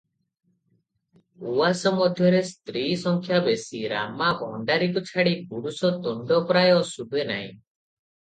ଉଆସ 1.49 1.91
ମଧ୍ୟରେ 1.97 2.39
ସ୍ତ୍ରୀ 2.47 2.81
ସଂଖ୍ୟା 3.01 3.41
ବେଶି, 3.49 3.83
ରାମା 3.93 4.31
ଭଣ୍ଡାରିକୁ 4.41 5.05
ଛାଡ଼ି 5.11 5.35
ପୁରୁଷ 5.53 5.93
ତୁଣ୍ଡ 6.09 6.41
ପ୍ରାୟ 6.55 6.75
ଶୁଭେ 6.95 7.29
ନାହିଁ। 7.35 7.47